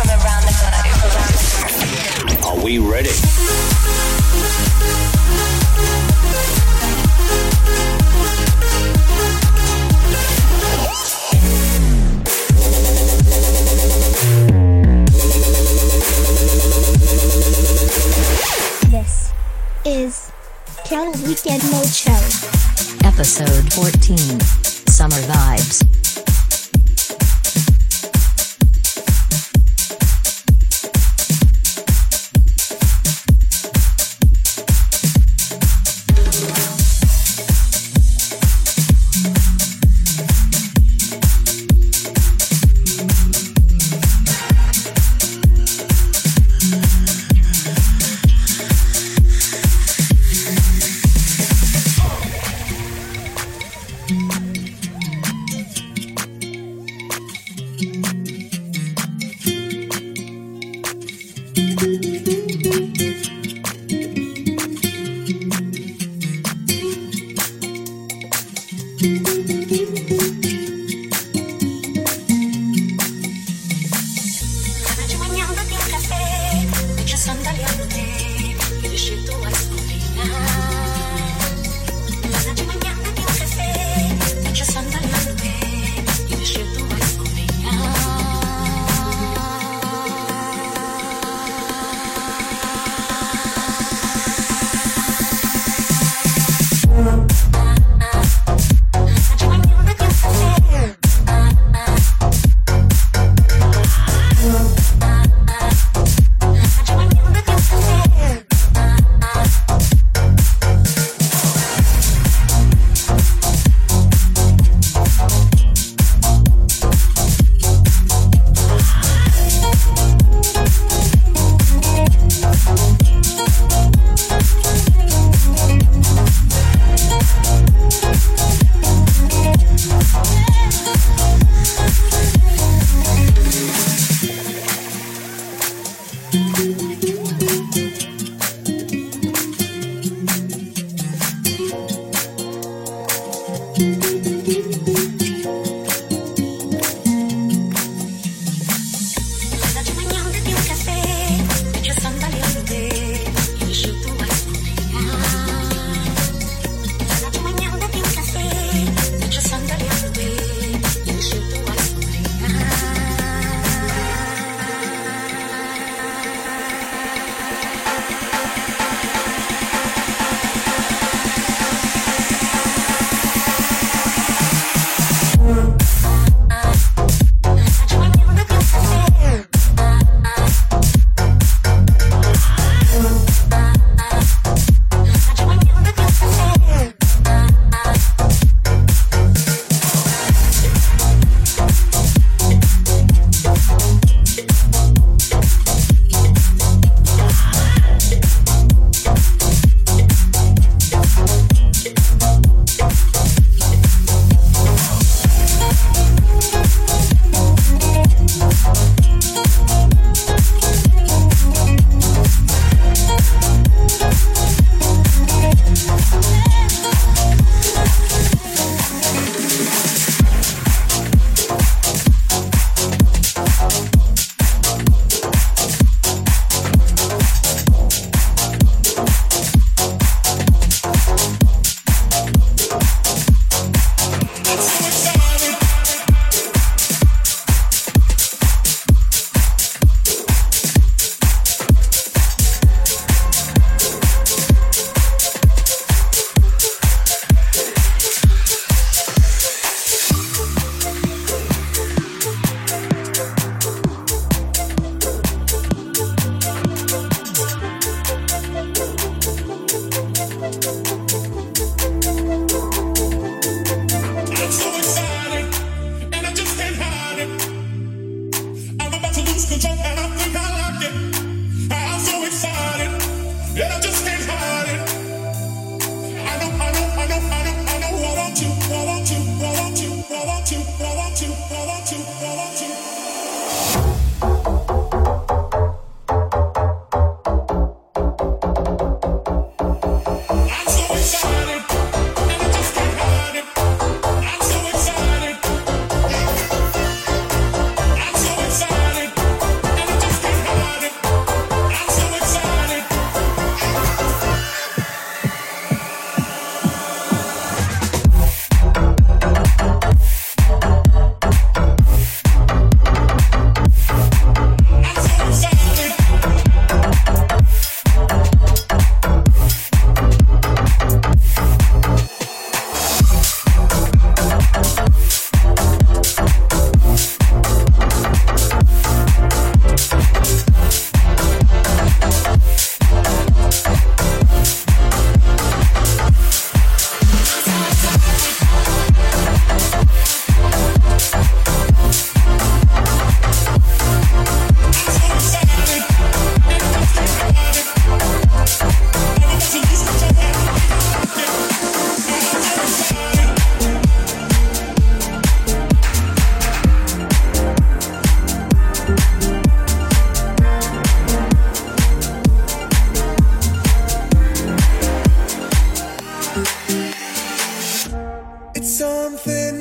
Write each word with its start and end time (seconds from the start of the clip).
Are 0.00 0.06
we 2.64 2.78
ready? 2.78 3.10
This 18.88 19.32
is 19.84 20.32
Cal 20.86 21.12
Weekend 21.26 21.62
Mode 21.70 21.86
Show. 21.86 22.12
Episode 23.04 23.70
14 23.74 24.16
Summer 24.88 25.16
Vibes. 25.16 25.89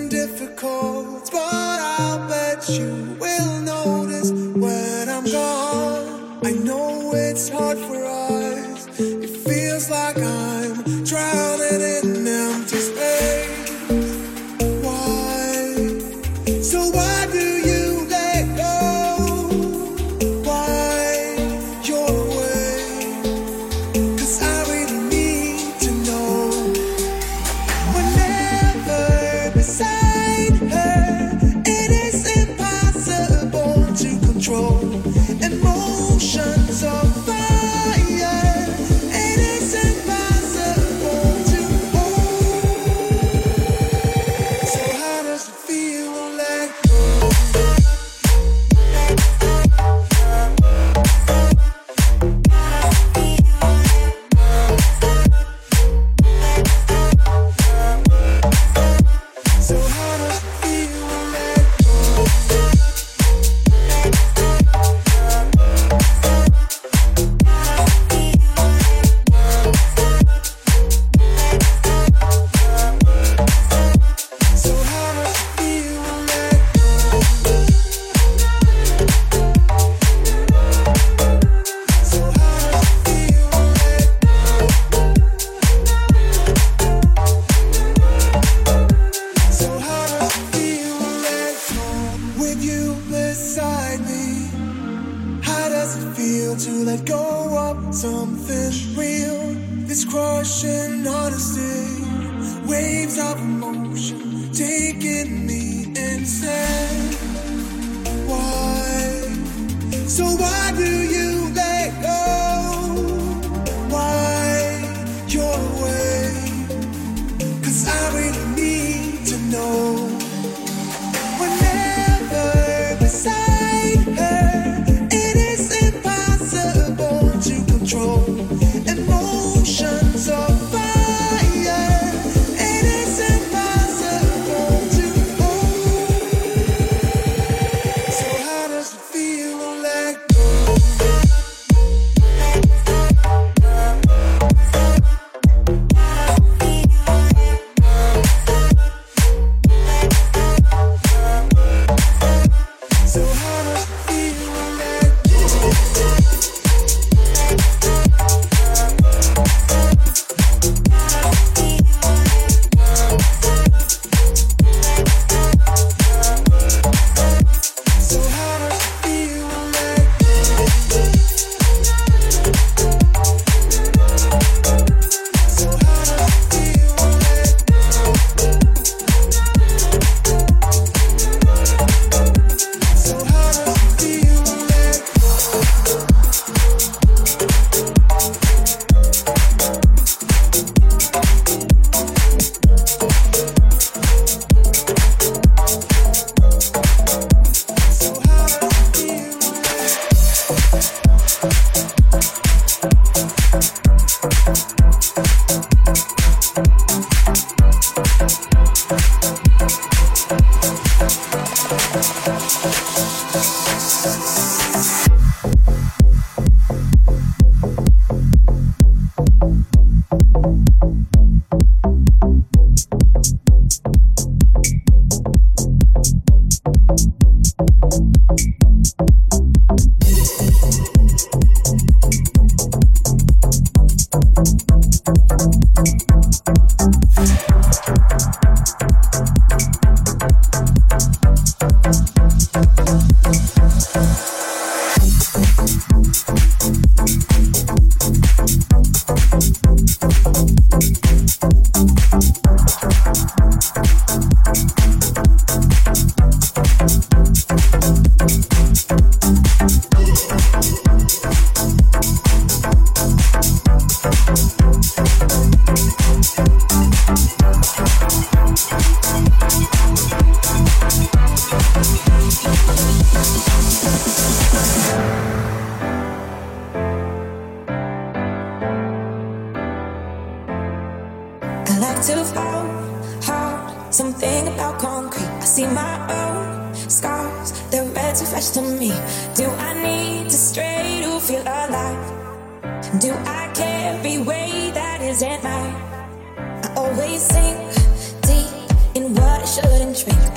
difficult, 0.09 1.29
but 1.31 1.39
I'll 1.41 2.27
bet 2.29 2.69
you 2.69 3.17
will 3.19 3.61
notice 3.61 4.31
when 4.31 5.09
I'm 5.09 5.25
gone. 5.25 6.39
I 6.45 6.51
know 6.51 7.11
it's 7.13 7.49
hard 7.49 7.77
for 7.77 8.05
us. 8.05 8.68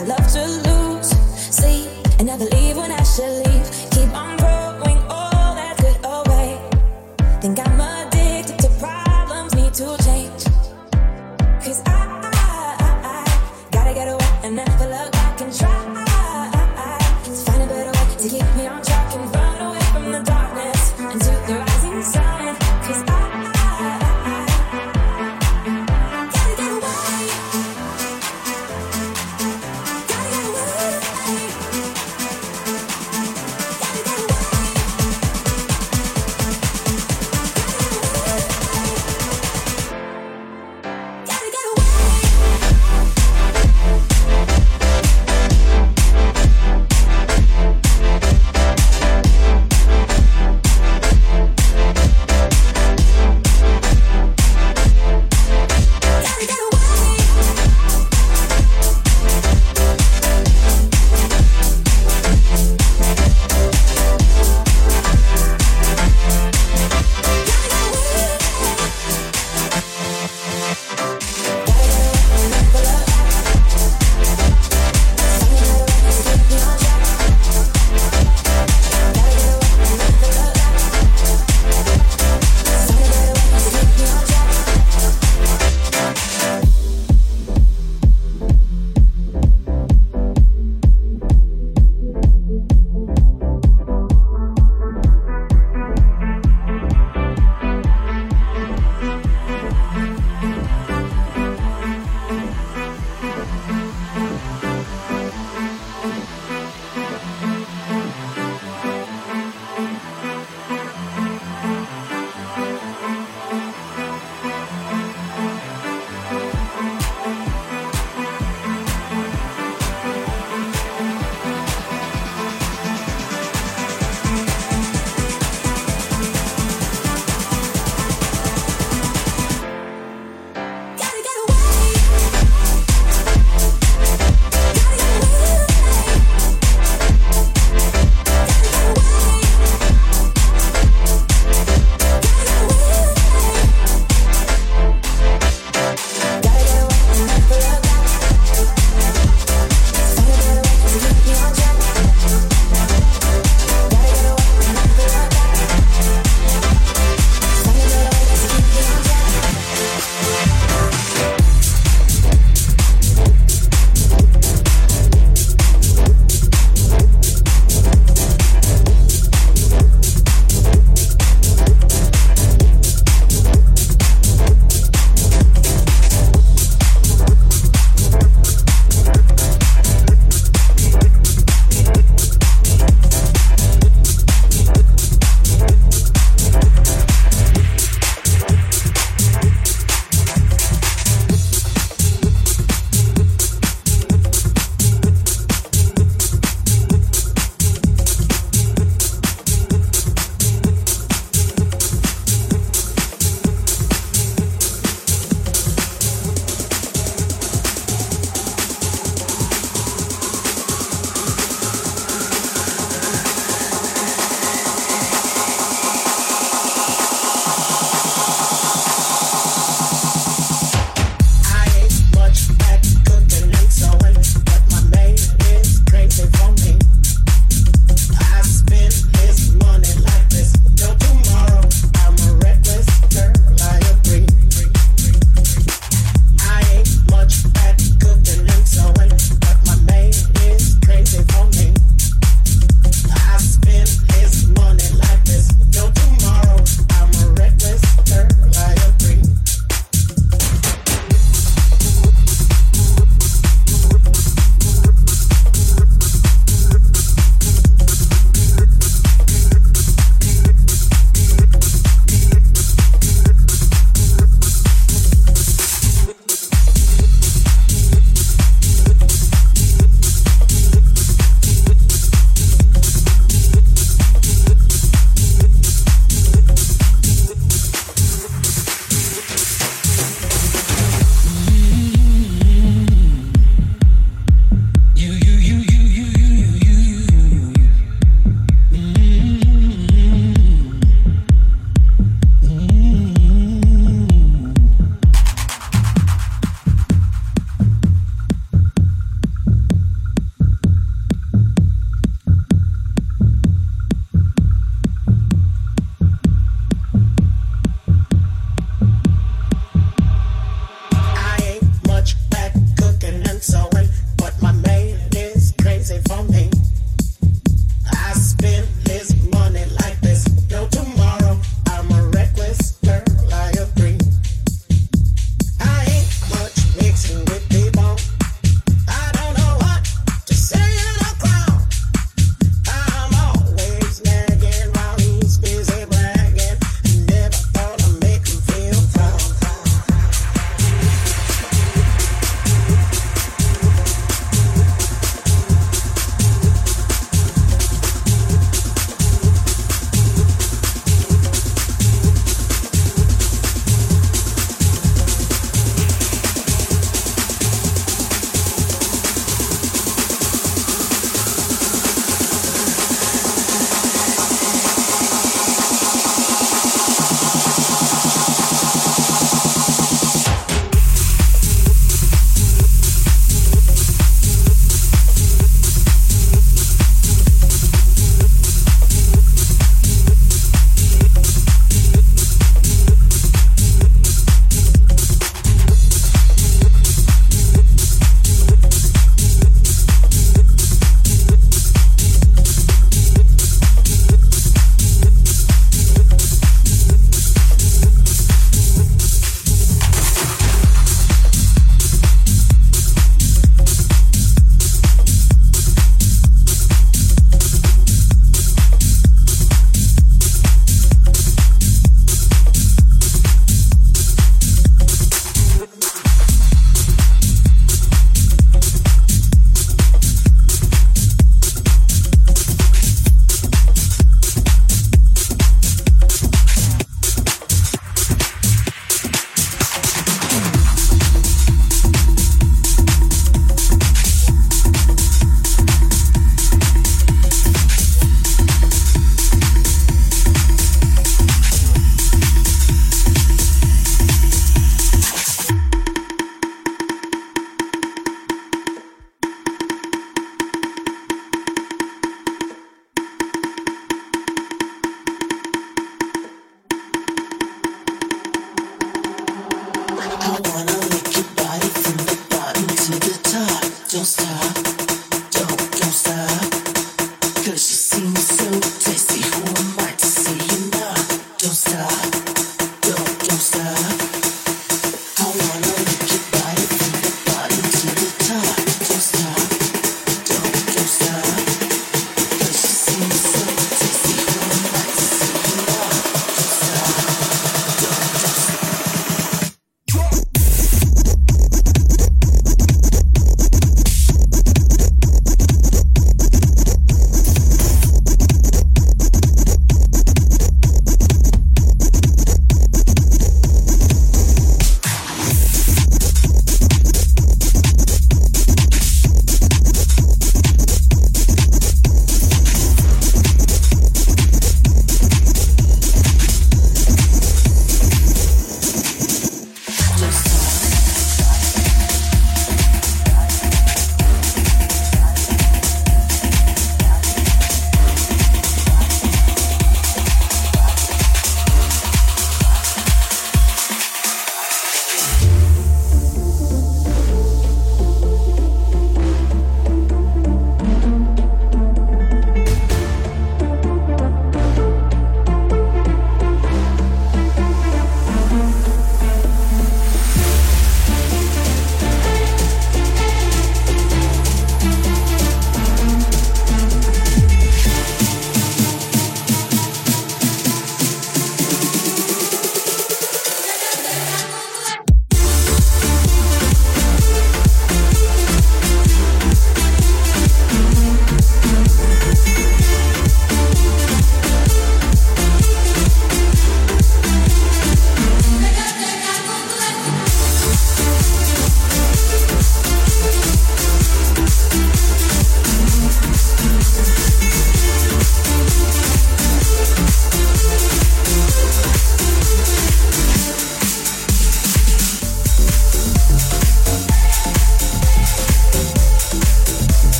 I 0.00 0.02
love 0.04 0.32
to 0.32 0.46
lose 0.66 1.10
sleep, 1.36 1.90
and 2.18 2.30
I 2.30 2.38
believe 2.38 2.78
when 2.78 2.90
I 2.90 3.02
should 3.02 3.46
leave. 3.46 3.79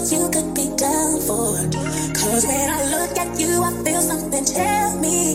that 0.00 0.12
you 0.16 0.30
could 0.30 0.54
be 0.54 0.66
down 0.76 1.20
for. 1.20 1.52
Cause 2.14 2.46
when 2.46 2.70
I 2.70 2.84
look 2.94 3.18
at 3.18 3.38
you, 3.38 3.62
I 3.62 3.72
feel 3.84 4.00
something 4.00 4.44
tell 4.44 4.98
me 4.98 5.34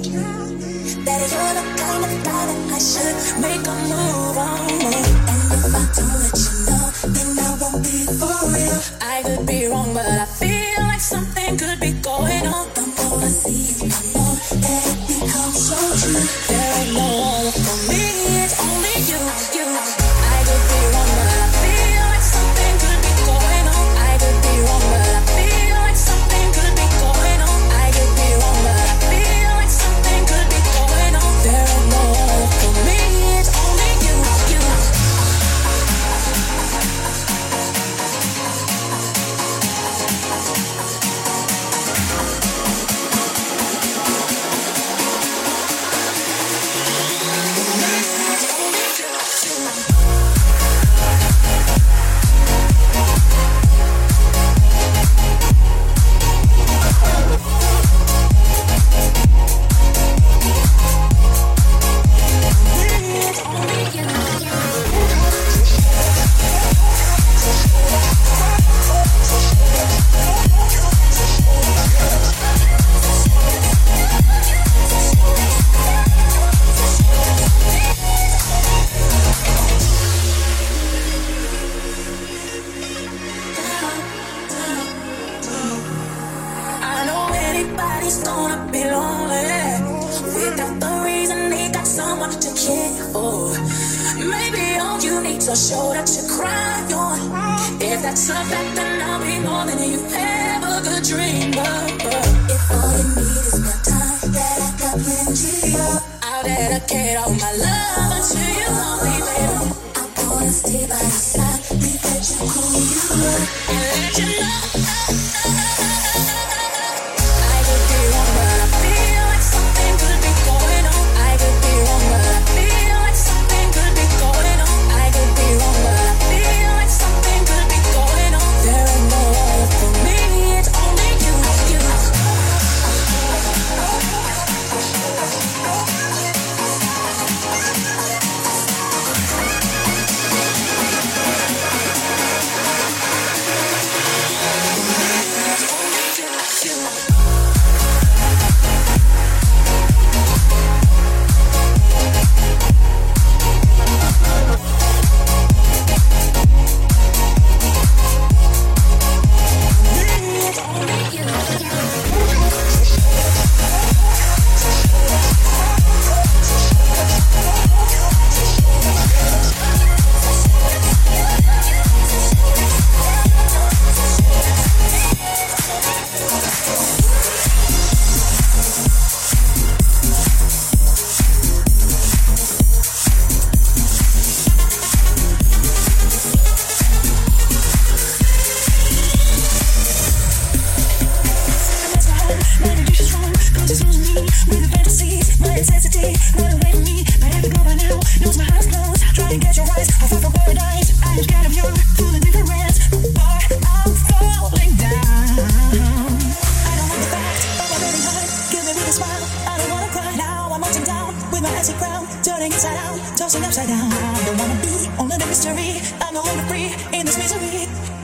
that 1.06 1.21
you're 1.32 1.54
the 1.58 1.65
kind 1.82 2.04
of 2.06 2.23
guy 2.23 2.43
that 2.49 2.62
I 2.73 2.80
should 2.80 3.17
make 3.41 3.62
a 3.62 3.75
move 3.91 4.38
on. 4.38 4.69
And 4.86 5.06
if 5.54 5.69
I 5.69 5.86
don't 5.97 6.17
let 6.23 6.36
you 6.45 6.54
know, 6.65 6.86
then 7.13 7.30
I 7.39 7.58
won't 7.62 7.84
be 7.84 7.97
for 8.19 8.38
real. 8.54 8.82
I 9.01 9.21
could 9.23 9.47
be. 9.47 9.55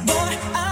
Boy, 0.06 0.14
I 0.14 0.71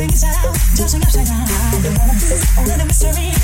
still 0.00 0.08
lingers 0.08 0.24
on, 0.24 0.32
and 0.40 0.78
that 0.78 0.88
song 0.90 1.02
is 1.02 1.12
playing 1.12 1.28
in 1.28 1.94
my 1.94 2.14
head 2.14 2.80
on 2.80 2.80
and 2.80 3.39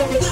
on. 0.00 0.28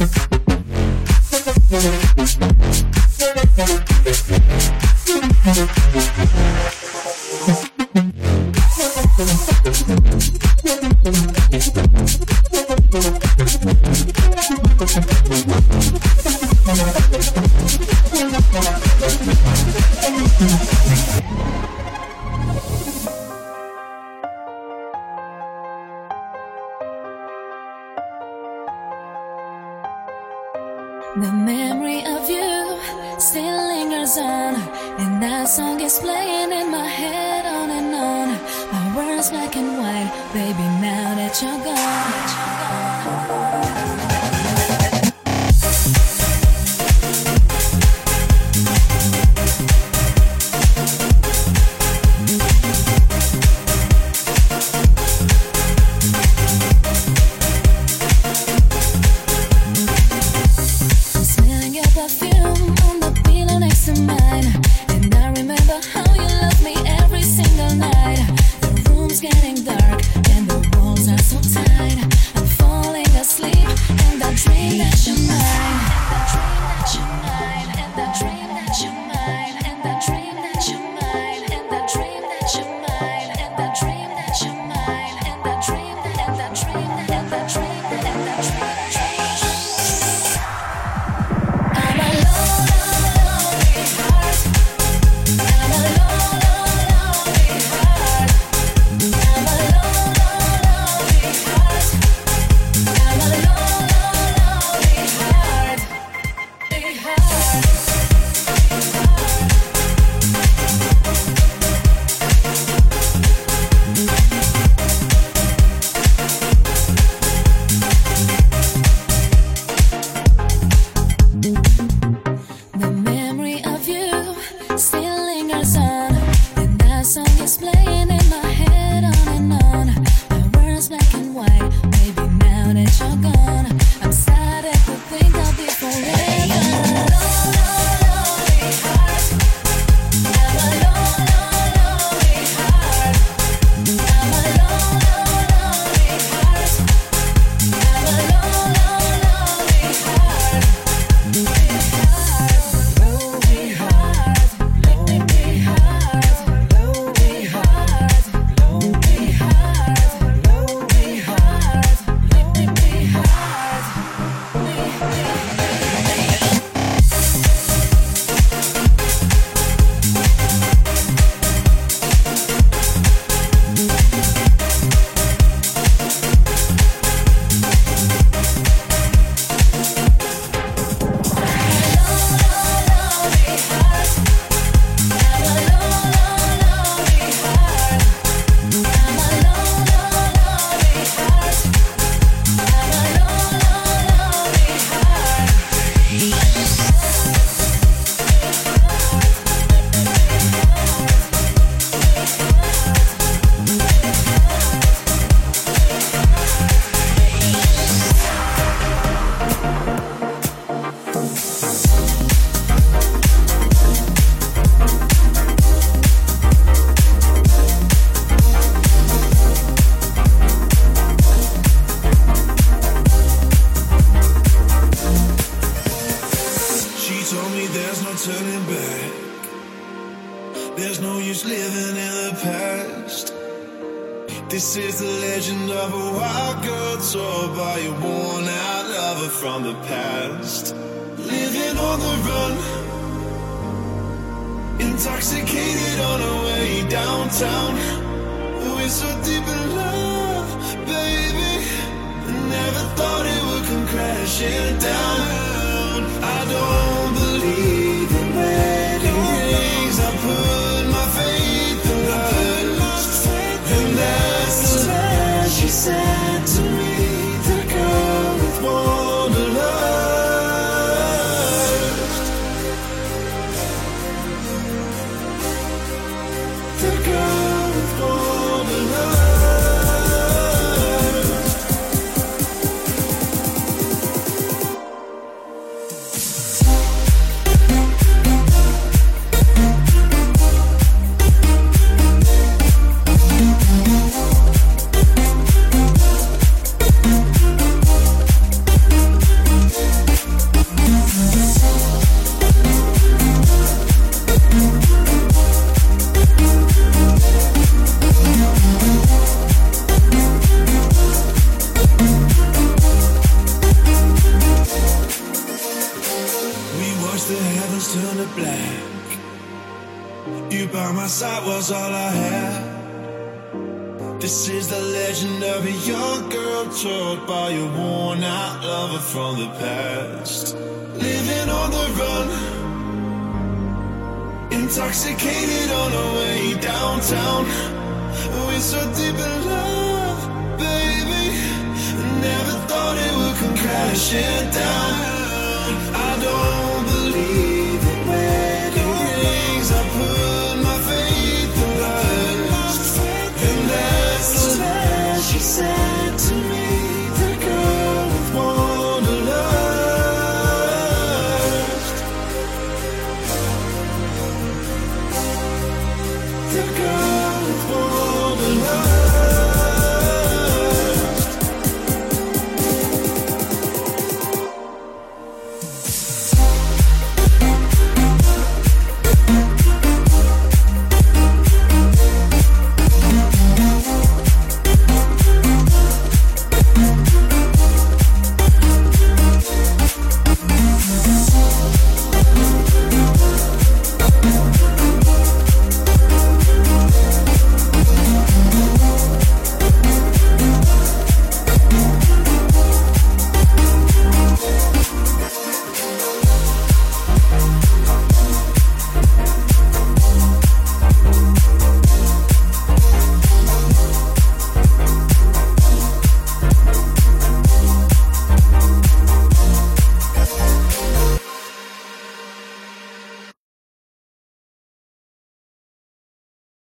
I 0.00 0.27